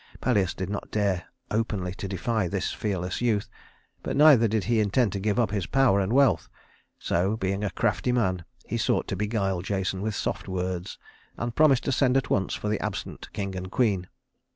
[0.19, 3.47] Pelias did not dare openly to defy this fearless youth,
[4.01, 6.49] but neither did he intend to give up his power and wealth;
[6.97, 10.97] so being a crafty man he sought to beguile Jason with soft words,
[11.37, 14.07] and promised to send at once for the absent king and queen.